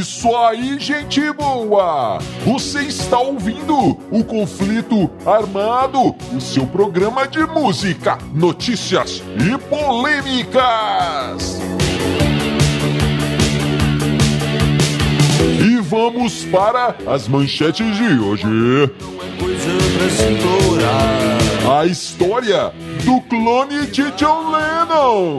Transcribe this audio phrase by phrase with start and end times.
[0.00, 2.18] isso aí, gente boa!
[2.46, 11.60] Você está ouvindo o Conflito Armado, o seu programa de música, notícias e polêmicas.
[15.62, 18.46] E vamos para as manchetes de hoje.
[21.68, 22.72] A história
[23.04, 25.38] do clone de John Lennon.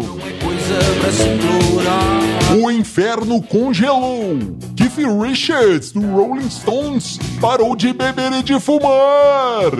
[2.61, 4.37] O inferno congelou.
[4.75, 9.71] Keith Richards, do Rolling Stones, parou de beber e de fumar.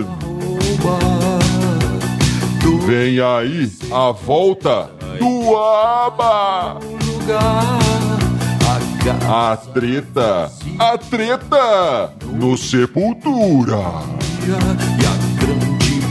[2.85, 6.79] Vem aí a volta do ABBA.
[9.29, 13.77] A treta, a treta no Sepultura.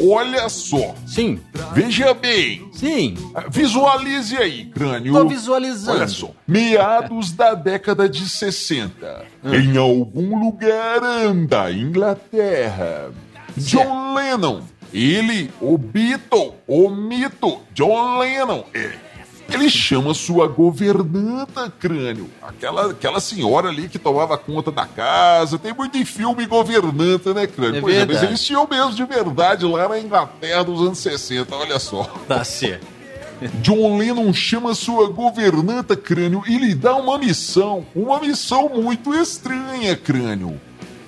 [0.00, 0.94] Olha só.
[1.06, 1.40] Sim.
[1.72, 2.68] Veja bem.
[2.72, 3.16] Sim.
[3.50, 5.12] Visualize aí, crânio.
[5.12, 5.98] Tô visualizando.
[5.98, 6.30] Olha só.
[6.46, 9.24] Meados da década de 60.
[9.44, 11.00] Em algum lugar
[11.46, 13.10] da Inglaterra.
[13.56, 14.60] John Lennon.
[14.92, 18.64] Ele, o Beatle, o mito, John Lennon.
[18.72, 19.05] É.
[19.48, 22.28] Ele chama sua governanta, crânio.
[22.42, 25.58] Aquela, aquela senhora ali que tomava conta da casa.
[25.58, 27.78] Tem muito em filme governanta, né, crânio?
[27.78, 28.26] É pois é, mas verdade.
[28.26, 32.02] eles tinham mesmo de verdade lá na Inglaterra dos anos 60, olha só.
[32.26, 32.86] Tá certo.
[33.60, 37.86] John Lennon chama sua governanta, crânio, e lhe dá uma missão.
[37.94, 40.60] Uma missão muito estranha, crânio.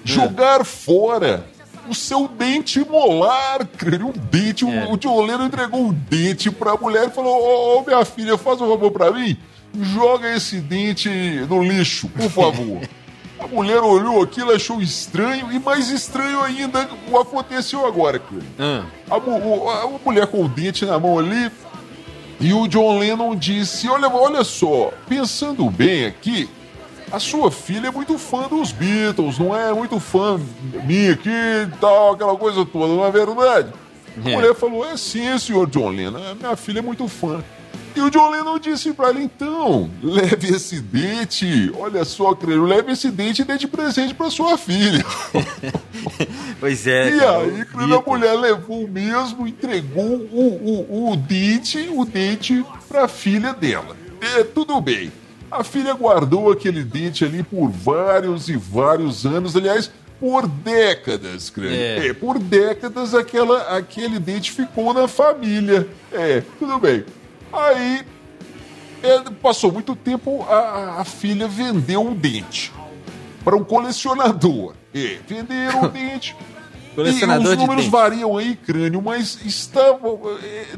[0.05, 1.45] Jogar fora
[1.89, 4.09] o seu dente molar, crânio.
[4.09, 4.65] Um dente.
[4.65, 4.87] o- É.
[4.91, 8.61] O John Lennon entregou um dente pra mulher e falou: Ô, ô, minha filha, faz
[8.61, 9.37] um favor pra mim.
[9.75, 11.09] Joga esse dente
[11.49, 12.81] no lixo, por favor.
[13.41, 18.45] A mulher olhou aquilo, achou estranho, e mais estranho ainda o aconteceu agora, crânio.
[18.59, 21.49] Ah, A, a- a mulher com o dente na mão ali.
[22.41, 26.49] E o John Lennon disse: Olha, olha só, pensando bem aqui,
[27.11, 29.73] a sua filha é muito fã dos Beatles, não é?
[29.73, 30.41] Muito fã
[30.85, 33.73] minha aqui e tal, aquela coisa toda, não é verdade?
[34.25, 34.35] A É.
[34.35, 37.43] mulher falou: É sim, senhor John Lennon, a minha filha é muito fã.
[37.97, 42.93] E o John Lennon disse pra ela: Então, leve esse dente, olha só, creio, leve
[42.93, 45.05] esse dente e dê de presente pra sua filha.
[46.61, 47.09] pois é.
[47.11, 52.05] E cara, aí, o quando a mulher levou mesmo, entregou o, o, o dente, o
[52.05, 53.97] dente pra filha dela.
[54.21, 55.11] É, tudo bem.
[55.51, 61.71] A filha guardou aquele dente ali por vários e vários anos, aliás, por décadas, creio.
[61.73, 62.09] É.
[62.09, 65.89] É, por décadas aquela, aquele dente ficou na família.
[66.13, 67.05] É, tudo bem.
[67.53, 68.03] Aí,
[69.03, 72.73] é, passou muito tempo, a- a, filha vendeu um dente
[73.45, 74.75] para um colecionador.
[74.95, 76.37] É, venderam o dente.
[77.03, 80.21] Colecionador e os números variam aí, crânio, mas estavam.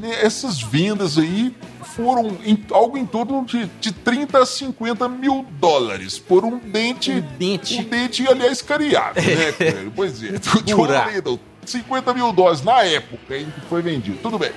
[0.01, 1.55] né, essas vendas aí
[1.97, 7.11] foram em- algo em torno de, de 30 a 50 mil dólares por um dente.
[7.13, 7.79] Um dente.
[7.79, 9.93] Um dente, aliás, cariado, né, crânio?
[9.97, 10.33] Pois é.
[10.33, 11.11] Do John Buraco.
[11.11, 14.19] Lennon, 50 mil dólares na época em que foi vendido.
[14.23, 14.51] Tudo bem.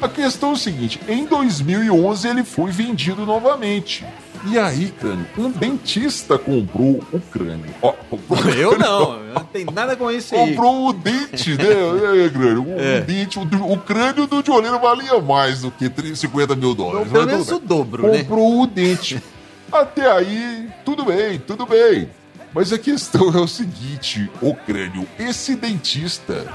[0.00, 4.04] A questão é o seguinte: em 2011 ele foi vendido novamente.
[4.44, 7.64] E aí, crânio, um dentista comprou o crânio.
[7.80, 10.48] Ó, comprou Eu não, eu não tenho nada com isso aí.
[10.50, 11.64] Comprou o dente, né,
[12.26, 12.66] é, crânio?
[12.66, 13.00] O, É.
[13.02, 13.42] dente, o,
[13.72, 17.10] o crânio do Dioleiro valia mais do que 30, 50 mil dólares.
[17.10, 18.18] Pelo menos o dobro, né?
[18.18, 19.22] Comprou o dente.
[19.70, 22.10] Até aí, tudo bem, tudo bem.
[22.52, 26.46] Mas a questão é o seguinte, o crânio, esse dentista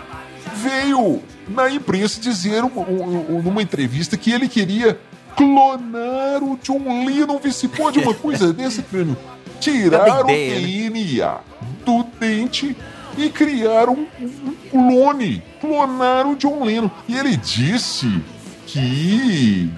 [0.55, 4.99] veio na imprensa dizer um- um- um- numa entrevista que ele queria
[5.37, 7.37] clonar o John Lennon.
[7.37, 9.15] Vê se pode uma coisa dessa, crânio.
[9.59, 10.33] Tirar Cada o né?
[10.33, 11.39] DNA
[11.85, 12.75] do dente
[13.17, 15.43] e criar um, um clone.
[15.61, 16.89] Clonar o John Lennon.
[17.07, 18.21] E ele disse
[18.65, 19.71] que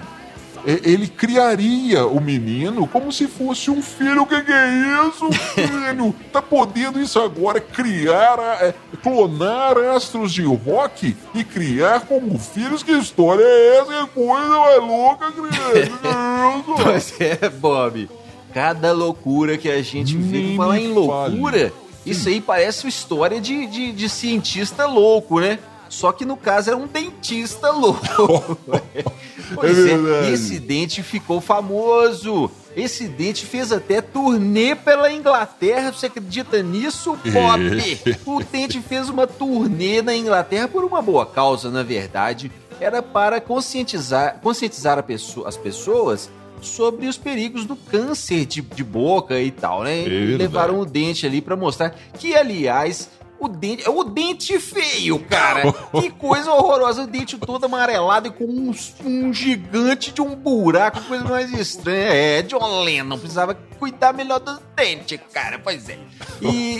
[0.66, 4.22] ele criaria o menino como se fosse um filho.
[4.22, 6.14] O que, que é isso, filho?
[6.32, 7.60] tá podendo isso agora?
[7.60, 12.82] Criar, é, clonar astros de rock e criar como filhos?
[12.82, 14.06] Que história é essa?
[14.06, 16.82] Que coisa mais louca, criança!
[16.82, 18.08] Pois é, Bob.
[18.52, 20.56] Cada loucura que a gente vê.
[20.56, 21.72] Falar em loucura, fale.
[22.04, 25.58] isso aí parece uma história de, de, de cientista louco, né?
[25.90, 28.00] Só que no caso era um dentista louco.
[29.54, 32.48] pois É é, esse dente ficou famoso.
[32.76, 35.92] esse dente fez até turnê pela Inglaterra.
[35.92, 38.16] Você acredita nisso, Bob?
[38.24, 42.52] o dente fez uma turnê na Inglaterra por uma boa causa, na verdade.
[42.80, 46.30] Era para conscientizar, conscientizar pessoa, as pessoas
[46.62, 50.04] sobre os perigos do câncer de, de boca e tal, né?
[50.04, 53.08] É levaram o dente ali para mostrar que, aliás,
[53.40, 53.86] o dente.
[53.86, 55.72] É o dente feio, cara.
[55.92, 57.02] que coisa horrorosa.
[57.02, 58.72] O dente todo amarelado e com um,
[59.04, 62.12] um gigante de um buraco, coisa mais estranha.
[62.12, 65.58] É, John Lennon precisava cuidar melhor dos dentes, cara.
[65.58, 65.98] Pois é.
[66.42, 66.78] E.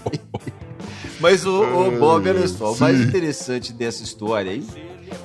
[1.18, 4.66] Mas o, o Bob, olha só, o mais interessante dessa história aí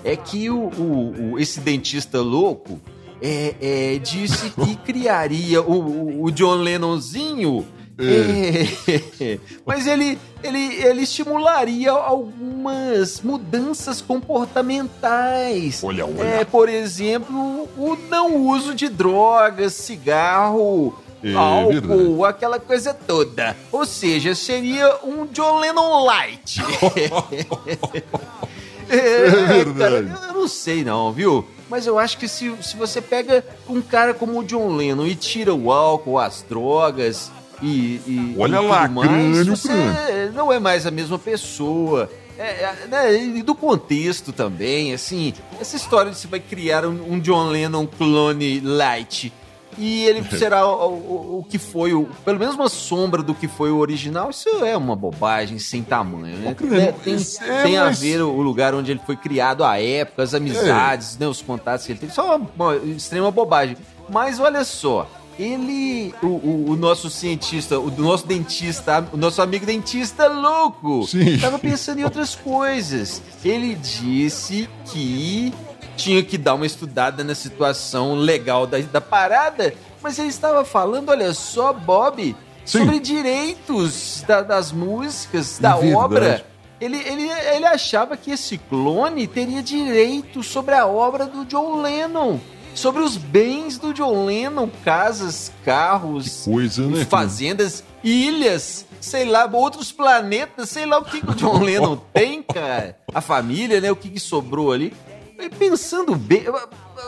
[0.03, 2.81] é que o, o, o esse dentista louco
[3.21, 7.65] é, é, disse que criaria o, o John Lennonzinho
[7.97, 9.39] é.
[9.65, 15.83] Mas ele, ele, ele estimularia algumas mudanças comportamentais.
[15.83, 16.23] Olha, olha.
[16.23, 20.93] É, por exemplo, o não uso de drogas, cigarro,
[21.23, 22.25] É, álcool, verdade.
[22.25, 23.55] aquela coisa toda.
[23.71, 26.61] Ou seja, seria um John Lennon light.
[28.87, 29.79] É, verdade.
[29.79, 31.43] cara, eu, eu não sei não, viu?
[31.67, 35.15] Mas eu acho que se, se você pega um cara como o John Lennon e
[35.15, 37.31] tira o álcool, as drogas
[37.61, 40.31] e, e Olha e lá, mais, crânio, você crânio.
[40.33, 42.09] não é mais a mesma pessoa.
[42.37, 47.13] É, é, né, e do contexto também, assim, essa história de você vai criar um,
[47.13, 49.31] um John Lennon clone light
[49.77, 53.47] e ele será o, o- o que foi, o, pelo menos uma sombra do que
[53.47, 56.53] foi o original, isso é uma bobagem sem tamanho, né?
[56.53, 59.81] Crânio, É, tem é, tem a mas- ver o lugar onde ele foi criado, a
[59.81, 63.77] época, as amizades, né, os contatos que ele teve, só uma, uma extrema bobagem.
[64.09, 69.65] Mas olha só, ele, o, o- o nosso cientista, o nosso dentista, o nosso amigo
[69.65, 71.37] dentista louco, Sim.
[71.39, 73.21] tava pensando em outras coisas.
[73.43, 75.53] Ele disse que
[75.97, 81.09] tinha que dar uma estudada na situação legal da, da parada, mas ele estava falando,
[81.09, 82.35] olha só, Bob,
[82.65, 82.79] Sim.
[82.79, 85.95] sobre direitos da- das músicas, da Verdade.
[85.95, 86.45] obra.
[86.81, 92.37] Ele, ele, ele achava que esse clone teria direito sobre a obra do John Lennon.
[92.75, 97.05] Sobre os bens do John Lennon, casas, carros, Coisa, né?
[97.05, 102.43] fazendas, ilhas, sei lá, outros planetas, sei lá o que, que o John Lennon tem,
[102.43, 102.97] cara.
[103.13, 103.89] A família, né?
[103.89, 104.93] O que, que sobrou ali.
[105.39, 106.45] E pensando bem.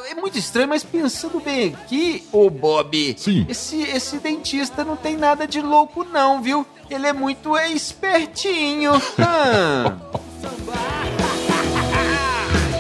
[0.10, 3.46] É muito estranho, mas pensando bem aqui, ô Bob, Sim.
[3.48, 6.66] esse, esse dentista não tem nada de louco, não, viu?
[6.90, 8.92] Ele é muito espertinho.
[9.20, 9.98] Ah.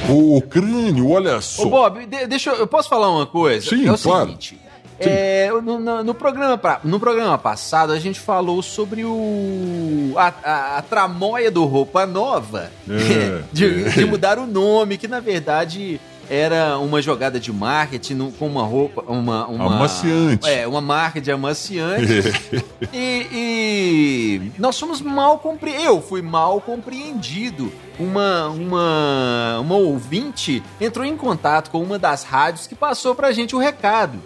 [0.09, 1.63] Ô, crânio, olha só.
[1.63, 3.69] Ô, Bob, de- deixa eu, eu posso falar uma coisa?
[3.69, 4.25] Sim, é o claro.
[4.27, 4.57] seguinte.
[4.99, 10.77] é, no, no- no programa, no programa passado, a gente falou sobre o a, a-
[10.77, 16.77] a tramóia do Roupa Nova É, de, de mudar o nome, que na verdade era
[16.77, 20.49] uma jogada de marketing com uma roupa, uma, uma Amaciante.
[20.49, 22.07] É, uma marca de amaciante.
[22.93, 25.85] E, e nós fomos mal compreendidos.
[25.85, 27.71] Eu fui mal compreendido.
[27.99, 33.55] Uma, uma, uma ouvinte entrou em contato com uma das rádios que passou pra gente
[33.55, 34.19] o recado.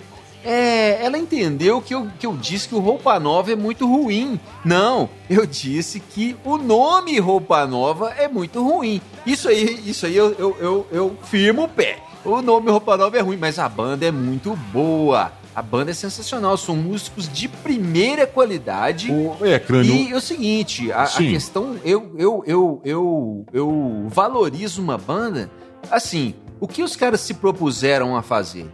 [0.43, 4.39] É, ela entendeu que eu, que eu disse que o Roupa Nova é muito ruim.
[4.65, 9.01] Não, eu disse que o nome Roupa Nova é muito ruim.
[9.25, 11.99] Isso aí, isso aí eu, eu, eu, eu firmo o pé.
[12.25, 15.31] O nome Roupa Nova é ruim, mas a banda é muito boa.
[15.53, 19.11] A banda é sensacional, são músicos de primeira qualidade.
[19.11, 19.93] Ô, é, crânio.
[19.93, 25.51] E é o seguinte, a, a questão, eu, eu, eu, eu, eu valorizo uma banda,
[25.89, 28.69] assim, o que os caras se propuseram a fazer?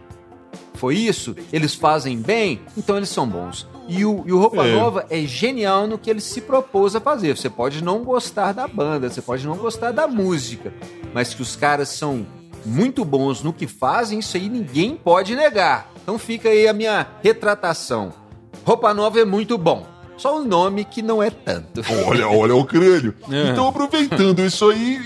[0.78, 1.34] Foi isso?
[1.52, 2.60] Eles fazem bem?
[2.76, 3.66] Então eles são bons.
[3.88, 4.74] E o, e o Roupa É.
[4.74, 7.36] Nova é genial no que ele se propôs a fazer.
[7.36, 10.72] Você pode não gostar da banda, você pode não gostar da música,
[11.12, 12.24] mas que os caras são
[12.64, 15.90] muito bons no que fazem, isso aí ninguém pode negar.
[16.00, 18.12] Então fica aí a minha retratação.
[18.64, 19.84] Roupa Nova é muito bom.
[20.18, 21.80] Só o nome que não é tanto.
[22.06, 23.14] Olha, olha o crânio.
[23.30, 23.50] É.
[23.50, 24.98] Então, aproveitando isso aí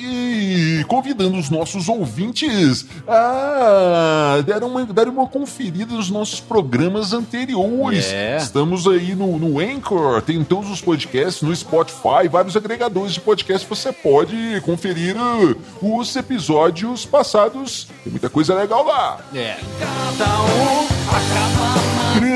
[0.80, 8.10] e convidando os nossos ouvintes a dar uma, dar uma conferida nos nossos programas anteriores.
[8.12, 8.36] É.
[8.36, 13.66] Estamos aí no, no Anchor, tem todos os podcasts, no Spotify, vários agregadores de podcast.
[13.68, 17.88] Você pode conferir uh, os episódios passados.
[18.02, 19.20] Tem muita coisa legal lá.
[19.34, 19.56] É.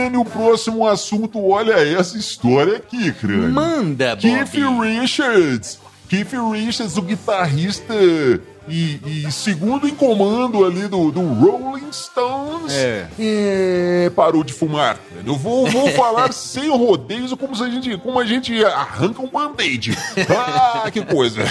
[0.06, 3.50] Crânio, o próximo assunto, olha essa história aqui, Crânio.
[3.50, 4.86] Manda, Keith Bob.
[4.86, 5.80] Richards.
[6.08, 7.92] Keith Richards, o guitarrista
[8.68, 13.06] e, e segundo em comando ali do, do Rolling Stones, É.
[13.18, 14.98] é, parou de fumar.
[15.24, 19.28] Eu vou, vou falar sem rodeios como, se a gente, como a gente arranca um
[19.28, 19.96] band-aid.
[20.28, 21.42] Ah, que coisa.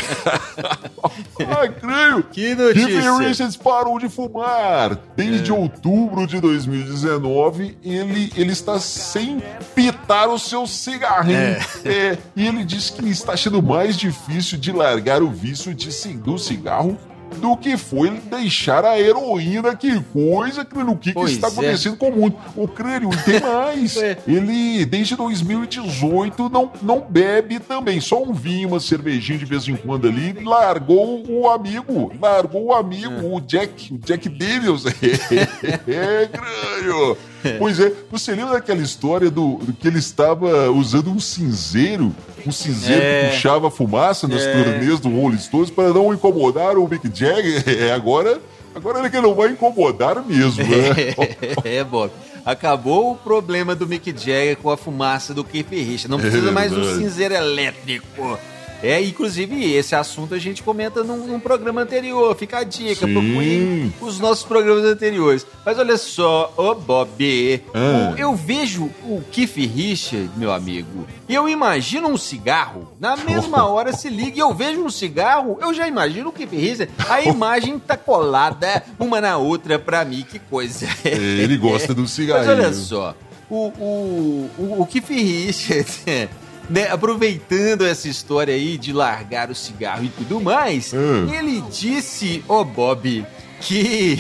[1.39, 2.23] Ai, creio.
[2.23, 3.17] Que Keith notícia.
[3.17, 4.97] Richards parou de fumar.
[5.15, 9.41] Desde outubro de 2019, ele, ele está sem
[9.73, 11.57] pitar o seu cigarrinho.
[11.85, 16.37] É, e ele diz que está achando mais difícil de largar o vício de, do
[16.37, 16.97] cigarro
[17.35, 19.75] do que foi deixar a heroína.
[19.75, 20.93] Que coisa, Crânio.
[20.93, 21.51] O que, que está é.
[21.51, 22.35] acontecendo com o mundo?
[22.55, 23.97] O Crânio, e tem mais.
[23.97, 24.17] É.
[24.27, 27.99] Ele, desde 2018, não, não bebe também.
[27.99, 30.33] Só um vinho, uma cervejinha de vez em quando ali.
[30.43, 32.11] Largou o amigo.
[32.19, 33.93] Largou o amigo, o Jack.
[33.93, 34.85] O Jack Daniels.
[35.87, 37.17] é, Crânio.
[37.59, 42.13] Pois é, você lembra daquela história do, do que ele estava usando um cinzeiro?
[42.45, 43.23] Um cinzeiro É.
[43.29, 44.51] que puxava fumaça nas É.
[44.63, 47.63] turnês do Rolling Stones para não incomodar o Mick Jagger.
[47.67, 48.39] É, agora,
[48.73, 51.13] agora ele que não vai incomodar mesmo, né?
[51.63, 52.11] é, Bob.
[52.45, 56.05] Acabou o problema do Mick Jagger com a fumaça do Keith Richards.
[56.07, 58.37] Não precisa mais um cinzeiro elétrico.
[58.85, 62.35] É, inclusive esse assunto a gente comenta num, num programa anterior.
[62.35, 63.91] Fica a dica, Sim.
[63.99, 65.45] os nossos programas anteriores.
[65.65, 68.13] Mas olha só, ô Bob, Ah.
[68.13, 72.87] o- eu vejo o Keith Richards, meu amigo, e eu imagino um cigarro.
[72.99, 76.51] Na mesma hora se liga e eu vejo um cigarro, eu já imagino o Keith
[76.51, 76.93] Richards.
[77.09, 80.87] A imagem tá colada uma na outra pra mim, que coisa.
[81.03, 82.51] Ele gosta do Mas cigarrinho.
[82.51, 83.15] olha só,
[83.49, 86.03] o, o, o, o Keith Richards,
[86.69, 91.27] né, aproveitando essa história aí de largar o cigarro e tudo mais, Hum.
[91.33, 93.25] ele disse, ô Bob,
[93.61, 94.17] que.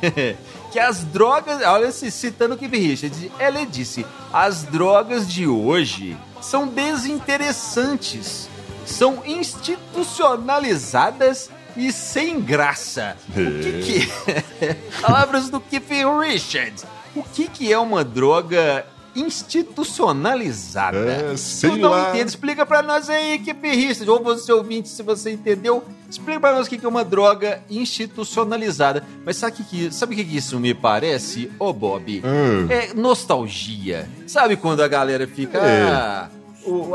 [0.72, 1.60] que as drogas.
[1.62, 8.48] Olha, se citando o Keith Richards, ele disse: as drogas de hoje são desinteressantes,
[8.86, 13.16] são institucionalizadas e sem graça.
[13.30, 14.08] O que que
[15.00, 15.88] Palavras do Keith
[16.20, 16.84] Richards.
[17.14, 18.84] O que que é uma droga
[19.20, 20.98] institucionalizada?
[21.32, 22.10] É, sei Eu não lá.
[22.10, 22.28] entendo.
[22.28, 25.82] Explica pra nós aí, Keith Richards, ou você ouvinte, se você entendeu.
[26.08, 29.04] Explica pra nós o que que é uma droga institucionalizada.
[29.24, 32.22] Mas sabe o que, que, sabe que que isso me parece, ô Bob?
[32.24, 32.66] Hum.
[32.70, 34.08] É nostalgia.
[34.26, 35.58] Sabe quando a galera fica...
[35.58, 35.82] É.
[35.90, 36.28] "Ah,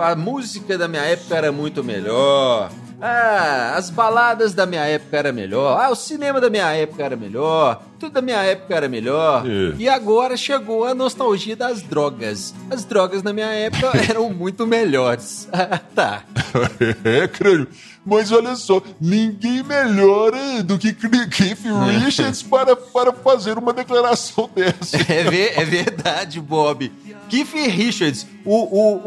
[0.02, 2.70] a música da minha época era muito melhor.
[3.06, 5.78] Ah, as baladas da minha época era melhor.
[5.78, 7.84] Ah, o cinema da minha época era melhor.
[8.00, 9.44] Tudo da minha época era melhor.
[9.46, 9.76] É.
[9.78, 12.56] E agora chegou a nostalgia das drogas.
[12.72, 15.50] As drogas na minha época eram muito melhores.
[15.52, 16.24] Ah, tá.
[17.04, 17.68] É, crânio.
[18.06, 21.60] Mas olha só, ninguém melhora do que Keith
[22.02, 24.98] Richards para, para fazer uma declaração dessa.
[25.12, 26.92] É, ve- é verdade, Bob.
[27.30, 28.56] Keith Richards, o,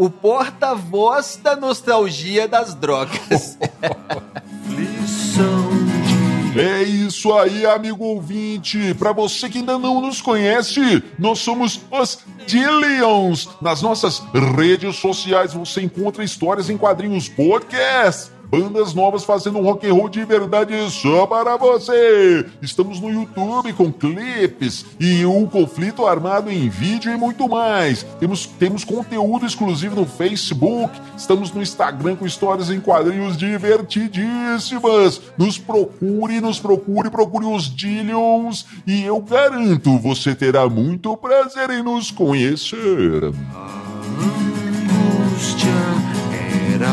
[0.03, 3.59] o, o porta-voz da nostalgia das drogas.
[6.59, 8.95] É isso aí, amigo ouvinte.
[8.95, 13.47] Para você que ainda não nos conhece, nós somos os Dillions.
[13.61, 14.23] Nas nossas
[14.57, 18.31] redes sociais você encontra histórias em quadrinhos podcast.
[18.51, 22.47] Bandas novas fazendo um rock and roll de verdade só para você.
[22.63, 28.05] Estamos no YouTube com clipes e o conflito armado em vídeo e muito mais.
[28.21, 30.93] Temos, temos conteúdo exclusivo no Facebook.
[31.17, 35.21] Estamos no Instagram com histórias em quadrinhos divertidíssimas.
[35.37, 41.83] Nos procure, nos procure, procure os Dillions e eu garanto você terá muito prazer em
[41.83, 43.33] nos conhecer.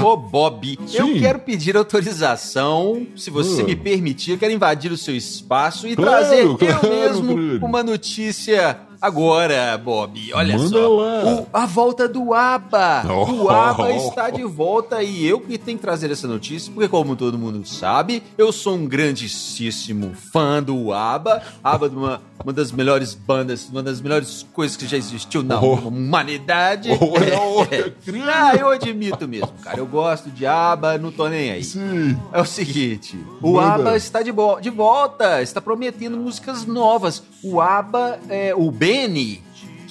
[0.03, 1.19] Ô, Bob, eu Sim.
[1.19, 3.65] quero pedir autorização, se você Ah.
[3.65, 7.65] me permitir, eu quero invadir o seu espaço e Claro, trazer eu claro, mesmo querido.
[7.65, 10.31] uma notícia agora, Bob.
[10.33, 11.35] Olha Manda só.
[11.41, 13.03] O- a volta do ABBA.
[13.09, 13.49] O Oh.
[13.49, 17.37] ABBA está de volta e eu que tenho que trazer essa notícia, porque como todo
[17.37, 21.41] mundo sabe, eu sou um grandíssimo fã do ABBA.
[21.63, 25.59] ABBA é uma, uma das melhores bandas, uma das melhores coisas que já existiu na
[25.62, 25.75] Oh.
[25.75, 26.89] humanidade.
[26.91, 28.23] Olha, olha, crânio.
[28.29, 29.77] Ah, eu admito mesmo, cara.
[29.79, 31.63] Eu gosto de ABBA, não tô nem aí.
[31.63, 32.17] Sim.
[32.31, 33.75] É o seguinte, o Manda.
[33.75, 34.31] ABBA está de,
[34.62, 37.23] de volta, está prometendo músicas novas.
[37.43, 39.41] O ABBA, é, o Benny,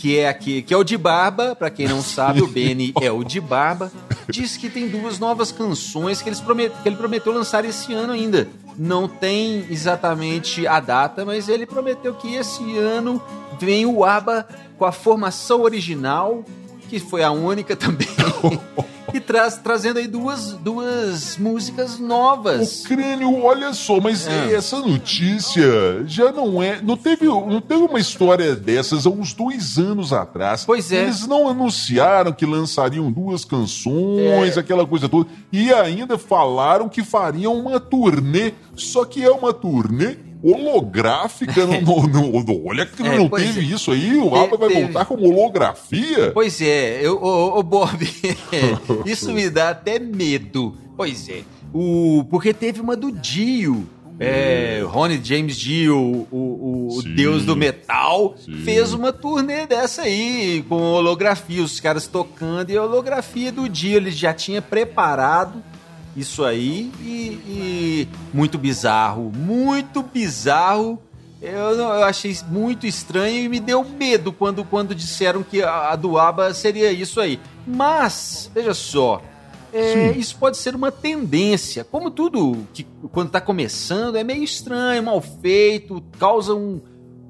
[0.02, 3.12] que é aqui, que é o de barba, pra quem não sabe, o Benny é
[3.12, 3.92] o de barba,
[4.28, 8.12] diz que tem duas novas canções que, eles promet, que ele prometeu lançar esse ano
[8.12, 8.48] ainda.
[8.76, 13.22] Não tem exatamente a data, mas ele prometeu que esse ano
[13.60, 14.44] vem o ABBA
[14.76, 16.44] com a formação original,
[16.88, 18.08] que foi a única também.
[19.12, 22.84] e traz, trazendo aí duas, duas músicas novas.
[22.84, 24.54] O crânio, olha só, mas É.
[24.54, 26.80] essa notícia já não é.
[26.82, 30.64] Não teve, não teve uma história dessas há uns dois anos atrás.
[30.64, 31.02] Pois é.
[31.02, 34.60] Eles não anunciaram que lançariam duas canções, É.
[34.60, 35.28] aquela coisa toda.
[35.52, 38.52] E ainda falaram que fariam uma turnê.
[38.74, 41.66] Só que é uma turnê holográfica.
[41.66, 43.62] no, no- no- olha que É, não teve é.
[43.74, 44.16] isso aí.
[44.16, 44.82] O ABBA vai teve.
[44.82, 46.30] voltar como holografia.
[46.32, 47.98] Pois é, eu, ô, ô, Bob,
[49.06, 50.76] isso me dá até medo.
[50.96, 53.86] Pois é, o, porque teve uma do Dio.
[54.20, 58.52] É, Ronnie James Dio, o, o- o deus do metal, Sim.
[58.62, 63.96] fez uma turnê dessa aí, com holografia, os caras tocando, e a holografia do Dio
[63.96, 65.60] ele já tinha preparado
[66.16, 70.98] isso aí, e, e muito bizarro, muito bizarro.
[71.40, 75.96] Eu, eu achei muito estranho e me deu medo quando, quando disseram que a, a
[75.96, 77.40] do ABBA seria isso aí.
[77.66, 79.20] Mas, veja só,
[79.72, 81.82] é, isso pode ser uma tendência.
[81.82, 86.80] Como tudo que quando está começando é meio estranho, mal feito, causa um,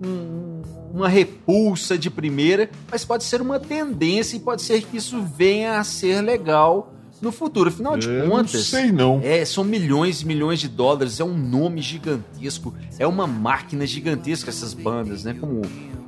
[0.05, 0.61] um-
[0.93, 5.79] uma repulsa de primeira, mas pode ser uma tendência e pode ser que isso venha
[5.79, 7.71] a ser legal no futuro.
[7.71, 9.21] Afinal de É, não contas, sei não.
[9.23, 14.51] é, são milhões e milhões de dólares, é um nome gigantesco, é uma máquina gigantesca
[14.51, 15.35] essas bandas, né?
[15.39, 15.63] Como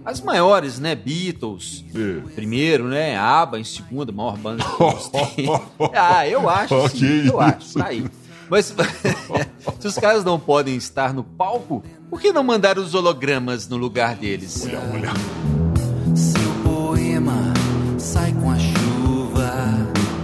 [0.05, 0.95] as maiores, né?
[0.95, 2.21] Beatles, É.
[2.35, 3.17] primeiro, né?
[3.17, 5.47] ABBA em segundo, a maior banda que todos têm.
[5.95, 8.05] Ah, eu acho, sim, Que eu acho, tá aí.
[8.51, 8.75] Mas
[9.81, 13.77] se os caras não podem estar no palco, por que não mandar os hologramas no
[13.79, 14.51] lugar deles?
[14.53, 15.15] Seu poema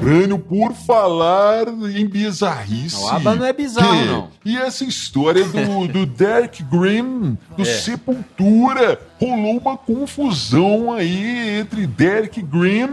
[0.01, 2.97] Crânio, por falar em bizarrice.
[2.97, 4.29] Não, ABBA não é bizarro, É, não.
[4.45, 7.65] E essa história do, do Derek Grimm, do É.
[7.65, 12.91] Sepultura, rolou uma confusão aí entre Derek Grimm,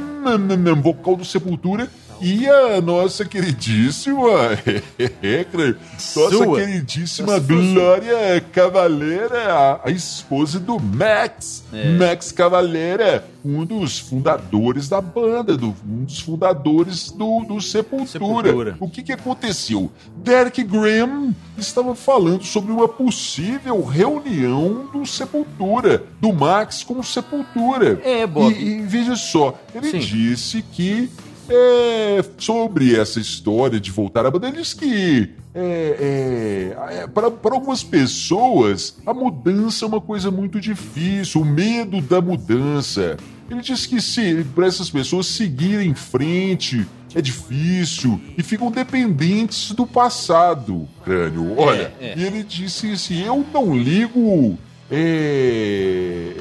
[0.82, 1.90] vocal do Sepultura,
[2.22, 4.30] e a nossa queridíssima,
[5.24, 6.60] é, nossa Sua.
[6.60, 7.40] queridíssima Nossa.
[7.48, 11.90] Glória Cavaleira, a, a esposa do Max, É.
[11.98, 18.08] Max Cavaleira, um dos fundadores da banda, do- um dos fundadores do, do Sepultura.
[18.08, 18.78] Sepultura.
[18.80, 19.92] O que, que aconteceu?
[20.18, 28.00] Derek Graham estava falando sobre uma possível reunião do Sepultura, do Max com o Sepultura.
[28.04, 28.54] É, Bob.
[28.54, 30.00] E, e veja só, ele Sim.
[30.00, 31.10] disse que
[31.50, 37.32] é, sobre essa história de voltar à banda, ele disse que é, é, é, para,
[37.54, 43.18] algumas pessoas a mudança é uma coisa muito difícil, o medo da mudança.
[43.50, 49.72] Ele disse que se para essas pessoas seguirem em frente é difícil e ficam dependentes
[49.72, 51.58] do passado, crânio.
[51.58, 52.14] Olha, é.
[52.18, 54.58] e ele disse assim: eu não ligo.
[54.92, 56.34] é,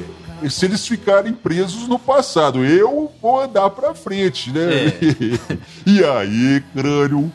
[0.48, 4.92] se eles ficarem presos no passado, eu vou andar pra frente, né?
[5.86, 7.32] e aí, crânio?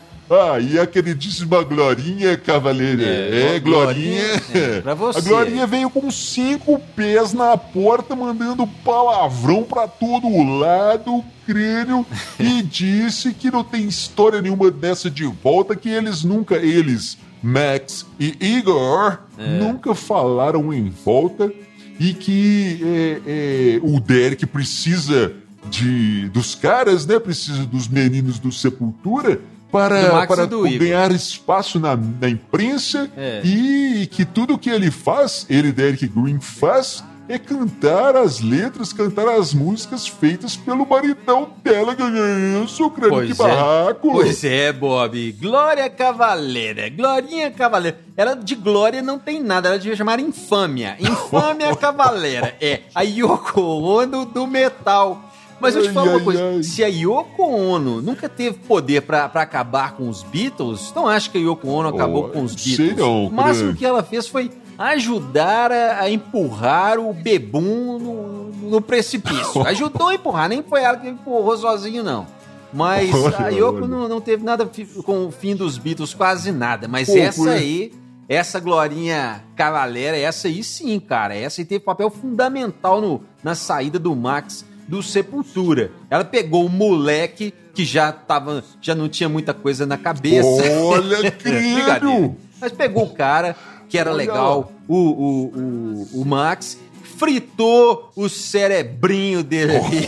[0.50, 3.04] Aí a queridíssima Glorinha Cavaleira.
[3.04, 4.22] É, É, Glorinha,
[4.54, 4.76] Glorinha.
[4.78, 5.20] é, pra você.
[5.20, 12.06] A Glorinha veio com cinco pés na porta, mandando palavrão pra todo lado, crânio,
[12.40, 18.06] e disse que não tem história nenhuma dessa de volta, que eles nunca, eles, Max
[18.18, 19.60] e Igor, É.
[19.60, 21.52] nunca falaram em volta
[22.02, 25.34] e que é, é, o Derek precisa
[25.70, 27.20] de dos caras, né?
[27.20, 29.40] Precisa dos meninos do Sepultura
[29.72, 30.68] para, para Igor.
[30.80, 33.42] ganhar espaço na, na imprensa É.
[33.46, 39.28] e que tudo que ele faz, ele, Derek Green, faz é cantar as letras, cantar
[39.28, 41.96] as músicas feitas pelo maridão dela.
[42.64, 43.48] Isso, crânio, Pois que é.
[43.48, 44.12] barraco!
[44.12, 45.32] Pois é, Bob.
[45.40, 46.90] Glória Cavaleira.
[46.90, 47.98] Glorinha Cavaleira.
[48.16, 49.70] Ela de glória não tem nada.
[49.70, 50.96] Ela devia chamar Infâmia.
[51.00, 52.56] Infâmia Cavaleira.
[52.62, 55.28] É a Yoko Ono do metal.
[55.60, 56.64] Mas eu te Ai, falo uma ai, coisa: ai.
[56.64, 61.30] se a Yoko Ono nunca teve poder pra, pra acabar com os Beatles, não acho
[61.30, 62.98] que a Yoko Ono acabou Oh, com os sei Beatles.
[62.98, 69.62] não, o máximo que ela fez foi ajudar a, empurrar o bebum no, no precipício.
[69.68, 72.26] Ajudou a empurrar, nem foi ela que empurrou sozinho, não.
[72.74, 74.70] Mas Olha, a Yoko não, não teve nada
[75.04, 76.88] com o fim dos Beatles, quase nada.
[76.88, 77.54] Mas Pô, essa foi.
[77.54, 77.94] aí,
[78.30, 81.36] essa Glorinha Cavalera, essa aí sim, cara.
[81.36, 85.92] Essa aí teve papel fundamental no, na saída do Max do Sepultura.
[86.10, 90.64] Ela pegou o moleque que já tava, já não tinha muita coisa na cabeça.
[90.84, 92.36] Olha, querido!
[92.60, 93.56] Mas pegou o cara,
[93.92, 95.46] que era legal, o, o,
[96.16, 96.78] o, o Max,
[97.18, 100.08] fritou o cerebrinho dele ali.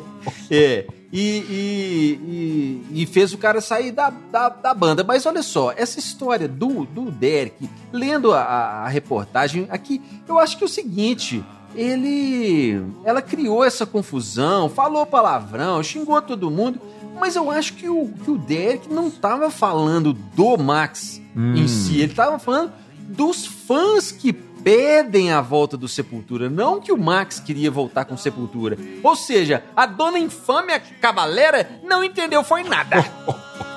[0.50, 5.04] é, e, e, e, e fez o cara sair da, da, da banda.
[5.04, 10.56] Mas olha só, essa história do, do Derek, lendo a, a- reportagem aqui, eu acho
[10.56, 11.44] que é o seguinte.
[11.74, 12.82] Ele.
[13.04, 16.80] Ela criou essa confusão, falou palavrão, xingou todo mundo.
[17.20, 22.00] Mas eu acho que o, que o Derek não tava falando do Max em si,
[22.00, 22.72] ele tava falando
[23.08, 28.16] dos fãs que pedem a volta do Sepultura, não que o Max queria voltar com
[28.16, 28.76] Sepultura.
[29.02, 32.96] Ou seja, a dona infâmia Cavalera não entendeu foi nada.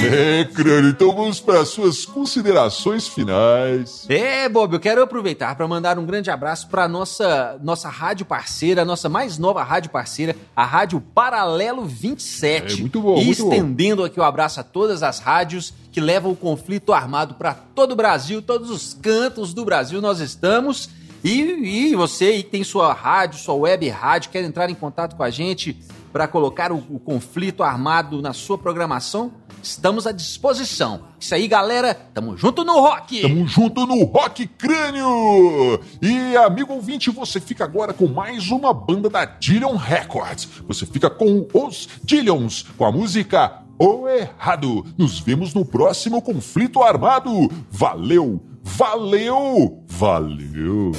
[0.00, 4.06] É, crânio, então vamos para suas considerações finais.
[4.08, 8.84] É, Bob, eu quero aproveitar para mandar um grande abraço para nossa nossa rádio parceira,
[8.84, 12.74] nossa mais nova rádio parceira, a Rádio Paralelo 27.
[12.74, 13.52] É, muito bom, E muito bom.
[13.52, 17.92] estendendo aqui o abraço a todas as rádios que levam o conflito armado para todo
[17.92, 20.88] o Brasil, todos os cantos do Brasil nós estamos.
[21.24, 25.16] E, e você aí que tem sua rádio, sua web rádio, quer entrar em contato
[25.16, 25.76] com a gente
[26.12, 31.02] para colocar o, o conflito armado na sua programação, estamos à disposição.
[31.20, 33.22] Isso aí, galera, tamo junto no rock!
[33.22, 35.80] Tamo junto no Rock Crânio!
[36.00, 40.48] E, amigo ouvinte, você fica agora com mais uma banda da Dillion Records.
[40.66, 44.84] Você fica com os Dillions, com a música O Errado.
[44.96, 47.50] Nos vemos no próximo conflito armado.
[47.70, 48.40] Valeu!
[48.62, 49.82] Valeu!
[49.88, 50.92] Valeu!